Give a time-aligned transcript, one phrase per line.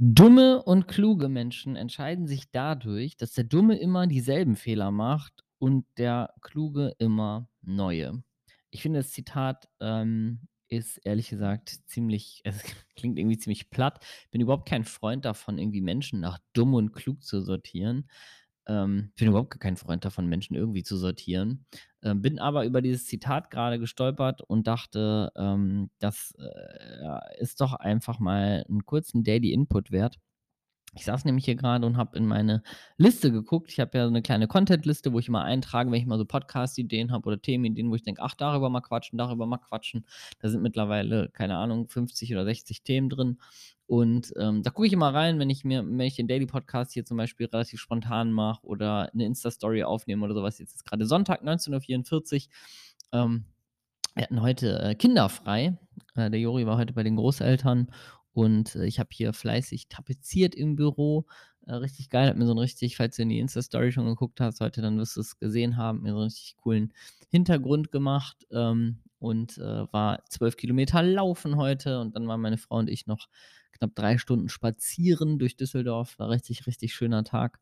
[0.00, 5.86] Dumme und kluge Menschen entscheiden sich dadurch, dass der Dumme immer dieselben Fehler macht und
[5.96, 8.22] der Kluge immer neue.
[8.70, 12.62] Ich finde, das Zitat ähm, ist ehrlich gesagt ziemlich, es
[12.94, 13.98] klingt irgendwie ziemlich platt.
[14.22, 18.08] Ich bin überhaupt kein Freund davon, irgendwie Menschen nach dumm und klug zu sortieren.
[18.68, 21.66] Ähm, ich bin überhaupt kein Freund davon, Menschen irgendwie zu sortieren.
[22.02, 27.74] Ähm, bin aber über dieses Zitat gerade gestolpert und dachte, ähm, das äh, ist doch
[27.74, 30.18] einfach mal einen kurzen Daily Input wert.
[30.94, 32.62] Ich saß nämlich hier gerade und habe in meine
[32.96, 33.70] Liste geguckt.
[33.70, 36.24] Ich habe ja so eine kleine Content-Liste, wo ich immer eintrage, wenn ich mal so
[36.24, 40.06] Podcast-Ideen habe oder Themenideen, wo ich denke: „Ach, darüber mal quatschen, darüber mal quatschen.“
[40.40, 43.38] Da sind mittlerweile, keine Ahnung, 50 oder 60 Themen drin.
[43.86, 46.92] Und, ähm, da gucke ich immer rein, wenn ich mir wenn ich den Daily Podcast
[46.92, 50.58] hier zum Beispiel relativ spontan mache oder eine Insta-Story aufnehme oder sowas.
[50.58, 52.48] Jetzt ist gerade Sonntag, 19:44
[53.12, 53.20] Uhr.
[53.20, 53.44] Ähm,
[54.14, 55.78] wir hatten heute, äh, Kinder frei.
[56.16, 57.88] Äh, der Jori war heute bei den Großeltern
[58.38, 61.26] und, äh, ich habe hier fleißig tapeziert im Büro.
[61.66, 64.40] Äh, richtig geil, habe mir so 'n richtig falls du in die Insta-Story schon geguckt
[64.40, 66.92] hast heute, dann wirst du es gesehen haben, mir so 'n richtig coolen
[67.30, 72.76] Hintergrund gemacht, ähm, und, äh, war 12 Kilometer laufen heute und dann waren meine Frau
[72.78, 73.28] und ich noch
[73.72, 76.18] knapp 3 Stunden spazieren durch Düsseldorf.
[76.18, 77.58] War richtig, richtig schöner Tag.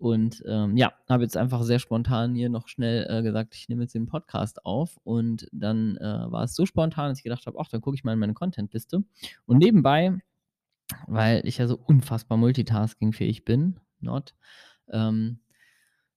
[0.00, 3.82] Und, ähm, ja, habe jetzt einfach sehr spontan hier noch schnell, äh, gesagt: „Ich nehme
[3.82, 7.58] jetzt den Podcast auf.“ Und dann, äh, war es so spontan, dass ich gedacht habe:
[7.60, 9.04] „Ach, dann gucke ich mal in meine Content-Liste.“
[9.46, 10.18] Und nebenbei,
[11.08, 14.34] weil ich ja so unfassbar multitaskingfähig bin, not,
[14.90, 15.40] ähm,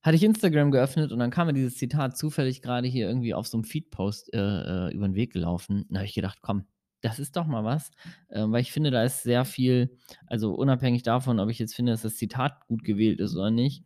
[0.04, 3.48] hatte ich Instagram geöffnet und dann kam mir dieses Zitat zufällig gerade hier irgendwie auf
[3.48, 4.40] so 'nem Feed-Post, äh,
[4.90, 5.86] äh, über 'n Weg gelaufen.
[5.90, 6.66] Da habe ich gedacht: „Komm,
[7.04, 7.92] das ist doch mal was.“
[8.32, 11.92] Ähm, weil ich finde, da ist sehr viel also, unabhängig davon, ob ich jetzt finde,
[11.92, 13.86] dass das Zitat gut gewählt ist oder nicht,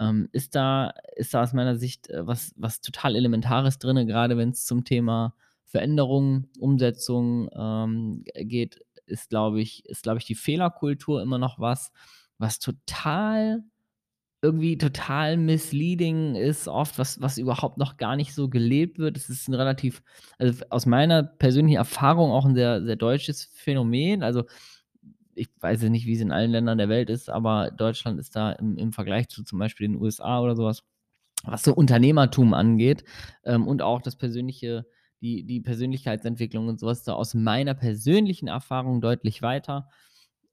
[0.00, 4.36] ähm, ist da ist da aus meiner Sicht, äh, was was total Elementares drin, gerade
[4.36, 10.34] wenn es zum Thema Veränderung, Umsetzung, ähm, geht, ist, glaube ich ist, glaube ich, die
[10.34, 11.92] Fehlerkultur immer noch was,
[12.38, 13.62] was total
[14.42, 19.16] irgendwie total misleading ist oft, was was überhaupt noch gar nicht so gelebt wird.
[19.18, 20.02] Es ist 'n relativ
[20.38, 24.22] also, aus meiner persönlichen Erfahrung auch 'n sehr, sehr deutsches Phänomen.
[24.22, 24.44] Also,
[25.34, 28.78] ich weiß nicht, wie's in allen Ländern der Welt ist, aber Deutschland ist da im
[28.78, 30.84] im Vergleich zu zum Beispiel den USA oder so was,
[31.64, 33.04] so Unternehmertum angeht,
[33.44, 34.86] ähm, und auch das persönliche
[35.22, 39.88] die die Persönlichkeitsentwicklung und so was da aus meiner persönlichen Erfahrung deutlich weiter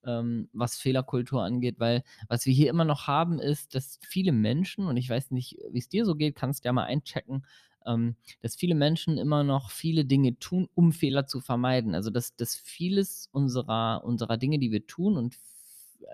[0.07, 4.87] ähm, was Fehlerkultur angeht, weil was wir hier immer noch haben, ist, dass viele Menschen
[4.87, 7.45] und ich weiß nicht, wie es dir so geht, kannst ja mal einchecken,
[7.87, 11.95] ähm, dass viele Menschen immer noch viele Dinge tun, um Fehler zu vermeiden.
[11.95, 15.41] Also, dass dass vieles unserer unserer Dinge, die wir tun und v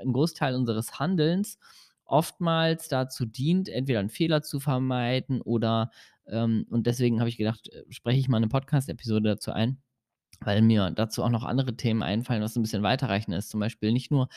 [0.04, 1.60] 'n Großteil unseres Handelns
[2.06, 5.92] oftmals dazu dient, entweder 'n Fehler zu vermeiden oder
[6.28, 9.82] ähm, und deswegen habe ich gedacht, äh, spreche ich mal 'ne Podcast-Episode dazu ein
[10.46, 13.50] weil mir dazu auch noch andere Themen einfallen, was so 'n bisschen weiterreichender ist.
[13.52, 14.30] Zum Beispiel nicht nur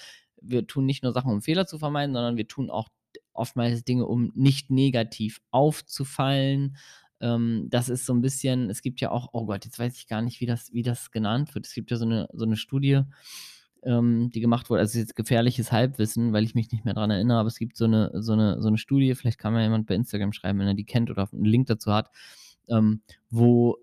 [0.42, 2.88] wir tun nicht nur Sachen, um Fehler zu vermeiden, sondern wir tun auch
[3.34, 6.76] oftmals Dinge, um nicht negativ aufzufallen.
[7.20, 10.06] Ähm, das ist so 'n bisschen es gibt ja auch oh Gott, jetzt weiß ich
[10.08, 11.66] gar nicht, wie das wie das genannt wird.
[11.66, 13.02] Es gibt ja so 'ne so 'ne Studie,
[13.84, 14.80] ähm, die gemacht wurde.
[14.82, 17.86] Also, jetzt gefährliches Halbwissen, weil ich mich nicht mehr dran erinnere, aber es gibt so
[17.86, 20.74] 'ne so 'ne so 'ne Studie, vielleicht kann mir jemand bei Instagram schreiben, wenn er
[20.74, 22.10] die kennt oder 'n Link dazu hat,
[22.68, 23.78] ähm, wo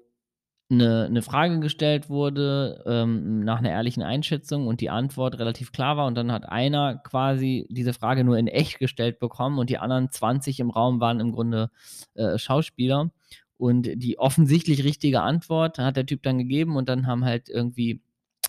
[0.71, 5.97] 'ne 'ne Frage gestellt wurde, ähm, nach 'ner ehrlichen Einschätzung und die Antwort relativ klar
[5.97, 9.77] war und dann hat einer quasi diese Frage nur in echt gestellt bekommen und die
[9.77, 11.69] anderen 20 im Raum waren im Grunde,
[12.15, 13.11] äh, Schauspieler.
[13.57, 18.01] Und die offensichtlich richtige Antwort hat der Typ dann gegeben und dann haben halt irgendwie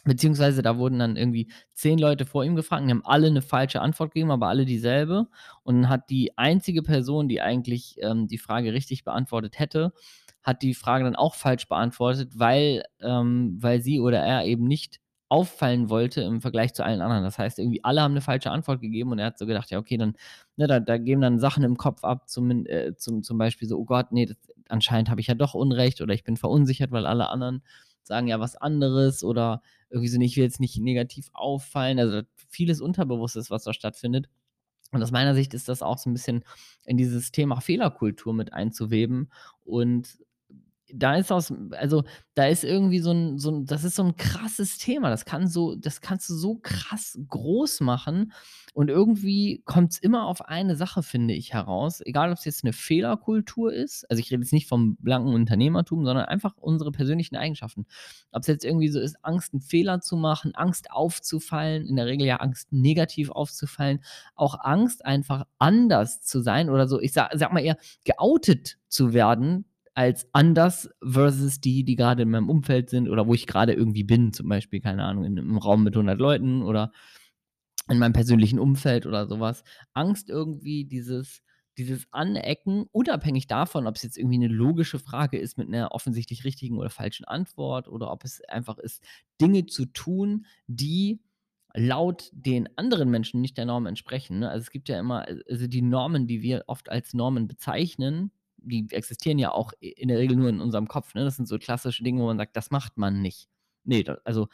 [0.07, 3.81] beziehungsweise da wurden dann irgendwie 10 Leute vor ihm gefragt und haben alle 'ne falsche
[3.83, 5.29] Antwort gegeben, aber alle dieselbe.
[5.65, 9.93] Und dann hat die einzige Person, die eigentlich, ähm, die Frage richtig beantwortet hätte,
[10.45, 15.01] hat die Frage dann auch falsch beantwortet, weil ähm, weil sie oder er eben nicht
[15.31, 17.25] auffallen wollte im Vergleich zu allen anderen.
[17.25, 19.79] Das heißt, irgendwie alle haben 'ne falsche Antwort gegeben und er hat so gedacht: „Ja,
[19.79, 20.15] okay, dann“
[20.57, 23.79] ne, da da gehen dann Sachen im Kopf ab, zumin äh, zum zum Beispiel so:
[23.79, 24.37] „Oh Gott, ne, das
[24.69, 27.63] anscheinend habe ich ja doch Unrecht oder ich bin verunsichert, weil alle anderen
[28.03, 32.23] sagen ja was anderes“ oder irgendwie so: „Ne, ich will jetzt nicht negativ auffallen.“ Also,
[32.49, 34.29] vieles Unterbewusstes, was da stattfindet.
[34.93, 36.45] Und aus meiner Sicht ist das auch so 'n bisschen
[36.87, 39.31] in dieses Thema Fehlerkultur mit einzuweben.
[39.65, 40.19] Und
[40.99, 42.05] da ist aus also,
[42.35, 45.11] da ist irgendwie so 'n so 'n das ist so 'n krasses Thema.
[45.11, 48.33] Das kann so das kannst du so krass groß machen
[48.75, 52.01] und irgendwie kommt's immer auf eine Sache, finde ich, heraus.
[52.05, 54.05] Egal, ob's jetzt 'ne Fehlerkultur ist.
[54.11, 57.87] Also, ich rede jetzt nicht vom blanken Unternehmertum, sondern einfach unsere persönlichen Eigenschaften.
[58.33, 62.27] Ob's jetzt irgendwie so ist, Angst, 'n Fehler zu machen, Angst aufzufallen, in der Regel
[62.27, 64.01] ja Angst, negativ aufzufallen,
[64.37, 69.13] auch Angst, einfach anders zu sein oder so, ich sa sage mal eher, geoutet zu
[69.15, 69.65] werden
[69.95, 74.05] als anders versus die, die grade in meinem Umfeld sind oder wo ich grade irgendwie
[74.05, 76.93] bin, zum Beispiel, keine Ahnung, in 'nem Raum mit 100 Leuten oder
[77.91, 79.65] in meinem persönlichen Umfeld oder so was.
[79.95, 81.43] Angst irgendwie dieses
[81.79, 86.79] dieses Anecken, unabhängig davon, ob's jetzt irgendwie 'ne logische Frage ist mit 'ner offensichtlich richtigen
[86.79, 89.03] oder falschen Antwort oder ob es einfach ist,
[89.41, 91.21] Dinge zu tun, die
[91.75, 94.51] laut den anderen Menschen nicht der Norm entsprechen, ne?
[94.51, 98.33] Also, es gibt ja immer a also, die Normen, die wir oft als Normen bezeichnen,
[98.65, 101.25] die existieren ja auch in der Regel nur in unserem Kopf, ne?
[101.25, 103.49] Das sind so klassische Dinge, wo man sagt: „Das macht man nicht.“
[103.85, 104.49] Ne, da also,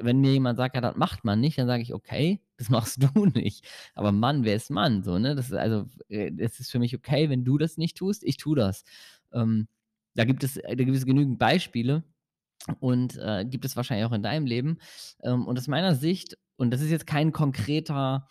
[0.00, 3.02] wenn mir jemand sagt: „Ja, das macht man nicht“, dann sage ich: „Okay, das machst
[3.02, 5.34] du nicht.“ Aber Mann, wer ist Mann so, ne?
[5.36, 8.36] Das ist also äh, es ist für mich okay, wenn du das nicht tust, ich
[8.36, 8.84] tue das.
[9.32, 9.68] Ähm,
[10.14, 12.04] da gibt es äh, da gibt es genügend Beispiele
[12.80, 14.78] und, äh, gibt es wahrscheinlich auch in deinem Leben.
[15.22, 18.26] Ähm, und aus meiner Sicht und das ist jetzt kein konkreter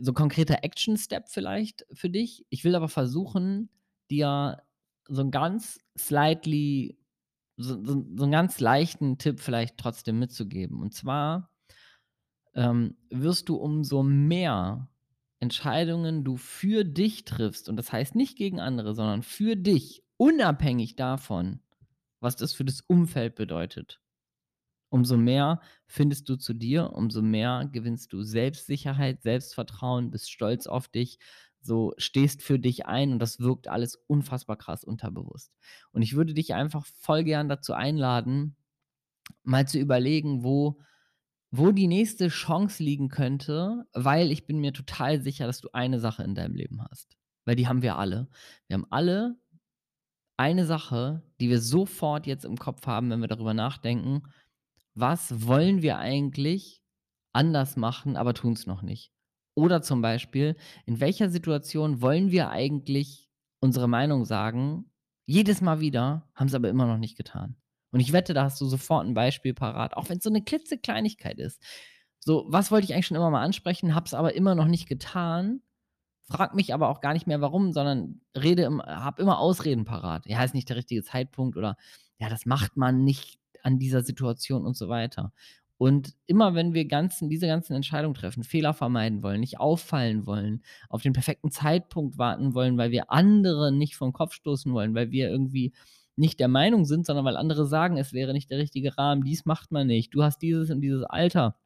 [0.00, 2.46] so konkreter Action Step vielleicht für dich.
[2.50, 3.68] Ich will aber versuchen,
[4.10, 4.62] dir
[5.08, 6.98] so 'n ganz slightly
[7.58, 10.80] so so so 'n ganz leichten Tipp vielleicht trotzdem mitzugeben.
[10.82, 11.50] Und zwar
[12.54, 14.88] ähm, wirst du umso mehr
[15.40, 20.96] Entscheidungen du für dich triffst und das heißt nicht gegen andere, sondern für dich, unabhängig
[20.96, 21.60] davon,
[22.20, 24.00] was das für das Umfeld bedeutet.
[24.90, 30.88] Umso mehr findest du zu dir, umso mehr gewinnst du Selbstsicherheit, Selbstvertrauen, bist stolz auf
[30.88, 31.18] dich,
[31.60, 35.52] so stehst für dich ein und das wirkt alles unfassbar krass unterbewusst.
[35.92, 38.56] Und ich würde dich einfach voll gern dazu einladen,
[39.42, 40.78] mal zu überlegen, wo
[41.50, 45.98] wo die nächste Chance liegen könnte, weil ich bin mir total sicher, dass du eine
[46.00, 47.16] Sache in deinem Leben hast,
[47.46, 48.28] weil die haben wir alle.
[48.66, 49.38] Wir haben alle
[50.38, 54.22] eine Sache, die wir sofort jetzt im Kopf haben, wenn wir darüber nachdenken:
[54.94, 56.82] „Was wollen wir eigentlich
[57.32, 59.12] anders machen, aber tun's noch nicht?“
[59.58, 60.56] Oder zum Beispiel:
[60.86, 63.28] „In welcher Situation wollen wir eigentlich
[63.60, 64.86] unsere Meinung sagen,
[65.26, 67.56] jedes Mal wieder, haben's aber immer noch nicht getan?“
[67.90, 71.38] Und ich wette, da hast du sofort 'n Beispiel parat, auch wenn's so 'ne klitzekleinigkeit
[71.40, 71.60] ist.
[72.20, 74.88] So: „Was wollte ich eigentlich schon immer mal ansprechen, habe es aber immer noch nicht
[74.88, 75.62] getan,
[76.30, 80.26] frage mich aber auch gar nicht mehr warum, sondern rede im habe immer Ausreden parat.
[80.26, 81.76] Ja, ist nicht der richtige Zeitpunkt oder
[82.20, 85.32] ja, das macht man nicht an dieser Situation“ und so weiter.
[85.78, 90.62] Und immer wenn wir ganzen diese ganzen Entscheidungen treffen, Fehler vermeiden wollen, nicht auffallen wollen,
[90.88, 94.94] auf den perfekten Zeitpunkt warten wollen, weil wir andere nicht vor 'n Kopf stoßen wollen,
[94.94, 95.72] weil wir irgendwie
[96.16, 99.22] nicht der Meinung sind, sondern weil andere sagen, es wäre nicht der richtige Rahmen.
[99.24, 100.14] Dies macht man nicht.
[100.14, 101.56] Du hast dieses und dieses Alter,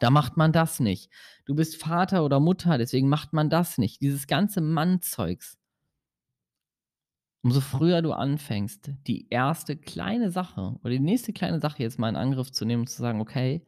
[0.00, 1.10] da macht man das nicht.
[1.44, 4.00] Du bist Vater oder Mutter, deswegen macht man das nicht.
[4.00, 5.58] Dieses ganze Mann-Zeugs.
[7.46, 9.76] Umso früher du anfängst, die 1.
[9.76, 13.00] kleine Sache oder die nächste kleine Sache jetzt mal in Angriff zu nehmen und zu
[13.00, 13.64] sagen: „Okay,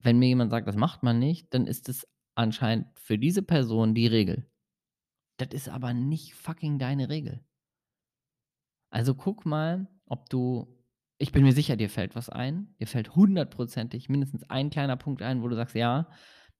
[0.00, 3.94] wenn mir jemand sagt, das macht man nicht, dann ist es anscheinend für diese Person
[3.94, 4.50] die Regel.“
[5.38, 7.44] Das ist aber nicht fucking deine Regel.
[8.92, 10.68] Also, guck mal, ob du
[11.18, 12.74] ich bin mir sicher, dir fällt was ein.
[12.80, 16.10] Dir fällt hundertprozentig mindestens ein kleiner Punkt ein, wo du sagst: „Ja,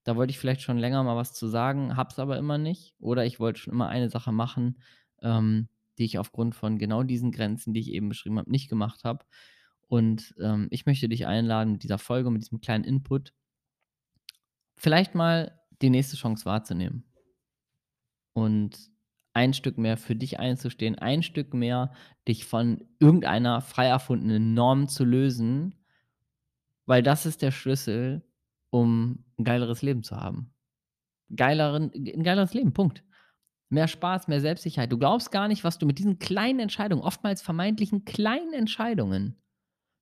[0.05, 2.95] da wollte ich vielleicht schon länger mal was zu sagen, habe es aber immer nicht.“
[3.01, 4.79] Oder: „Ich wollte schon immer eine Sache machen,
[5.21, 5.69] ähm,
[5.99, 9.25] die ich aufgrund von genau diesen Grenzen, die ich eben beschrieben habe, nicht gemacht habe.“
[9.89, 13.33] Und, ähm, ich möchte dich einladen mit dieser Folge, mit diesem kleinen Input
[14.79, 17.05] vielleicht mal die nächste Chance wahrzunehmen.
[18.37, 18.91] Und
[19.35, 21.93] ein Stück mehr für dich einzustehen, ein Stück mehr
[22.29, 25.75] dich von irgendeiner frei erfundenen Norm zu lösen
[26.89, 28.23] weil das ist der Schlüssel,
[28.71, 30.53] um 'n geileres Leben zu haben.
[31.37, 33.05] Geileren 'n geileres Leben, Punkt.
[33.73, 34.93] Mehr Spaß, mehr Selbstsicherheit.
[34.93, 39.39] Du glaubst gar nicht, was du mit diesen kleinen Entscheidungen, oftmals vermeintlichen kleinen Entscheidungen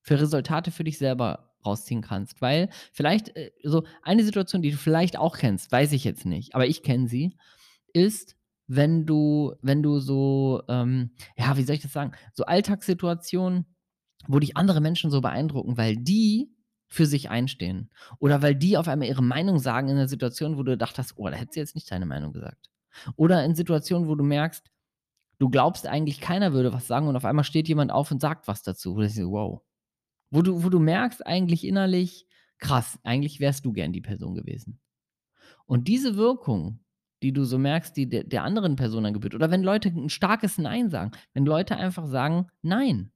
[0.03, 2.41] für Resultate für dich selber rausziehen kannst.
[2.41, 6.55] Weil vielleicht, äh, so eine Situation, die du vielleicht auch kennst, weiß ich jetzt nicht,
[6.55, 7.37] aber ich kenne sie,
[7.93, 8.35] ist,
[8.67, 13.65] wenn du wenn du so, ähm, ja, wie soll ich das sagen, so Alltagssituationen,
[14.27, 16.53] wo dich andere Menschen so beeindrucken, weil die
[16.89, 20.63] für sich einstehen oder weil die auf einmal ihre Meinung sagen in 'ner Situation, wo
[20.63, 22.70] du gedacht hast: „Oh, da hättest du jetzt nicht deine Meinung gesagt.“
[23.17, 24.71] Oder in Situationen, wo du merkst,
[25.39, 28.47] du glaubst eigentlich, keiner würde was sagen und auf einmal steht jemand auf und sagt
[28.47, 29.61] was dazu, wo du denkst dir: „Wow.“
[30.31, 32.27] Wo du wo du merkst eigentlich innerlich:
[32.59, 34.79] „Krass, eigentlich wärst du gern die Person gewesen.“
[35.67, 36.81] Und diese Wirkung,
[37.23, 40.09] die du so merkst, die der der anderen Person dann gebührt oder wenn Leute 'n
[40.09, 43.11] starkes Nein sagen, wenn Leute einfach sagen: „Nein.“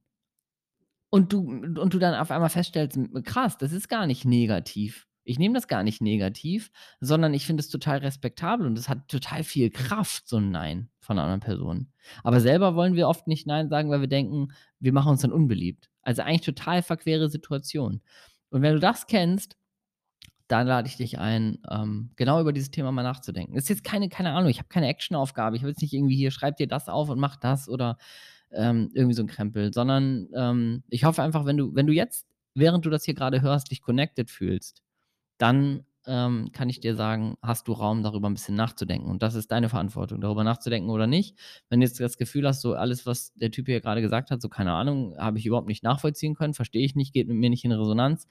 [1.12, 5.06] Und du und du dann auf einmal feststellst: „M krass, das ist gar nicht negativ.
[5.26, 9.08] Ich nehme das gar nicht negativ, sondern ich finde es total respektabel und es hat
[9.08, 11.88] total viel Kraft, so 'n Nein von 'ner anderen Person.“
[12.22, 15.32] Aber selber wollen wir oft nicht Nein sagen, weil wir denken, wir machen uns dann
[15.32, 15.90] unbeliebt.
[16.02, 18.02] Also, eigentlich total verquere Situation.
[18.50, 19.56] Und wenn du das kennst,
[20.48, 23.56] dann lade ich dich ein, ähm, genau über dieses Thema mal nachzudenken.
[23.56, 25.56] Ist jetzt keine keine Ahnung, ich habe keine Actionaufgabe.
[25.56, 27.98] Ich will jetzt nicht irgendwie hier: „Schreib dir das auf und mach das“ oder,
[28.52, 32.26] ähm, irgendwie so 'n Krempel, sondern, ähm, ich hoffe einfach, wenn du wenn du jetzt,
[32.54, 34.82] während du das hier grade hörst, dich connected fühlst,
[35.38, 39.10] dann ähm, kann ich dir sagen, hast du Raum, darüber 'n bisschen nachzudenken.
[39.10, 41.36] Und das ist deine Verantwortung, darüber nachzudenken oder nicht.
[41.68, 44.40] Wenn du jetzt das Gefühl hast, so alles, was der Typ hier grade gesagt hat,
[44.40, 47.50] so keine Ahnung, habe ich überhaupt nicht nachvollziehen können, verstehe ich nicht, geht mit mir
[47.50, 48.28] nicht in Resonanz,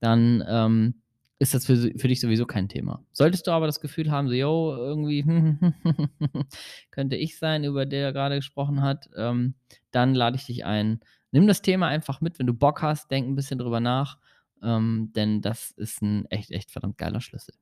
[0.00, 1.00] dann, ähm,
[1.40, 3.04] ist das für für dich sowieso kein Thema.
[3.12, 5.24] Solltest du aber das Gefühl haben, so: „Jo, irgendwie
[6.90, 9.54] könnte ich sein, über der er grade gesprochen hat“, ähm,
[9.90, 11.00] dann lade ich dich ein,
[11.32, 14.18] nimm das Thema einfach mit, wenn du Bock hast, denk 'n bisschen drüber nach,
[14.64, 17.54] ähm, denn das ist 'n echt, echt verdammt geiler Schlüssel.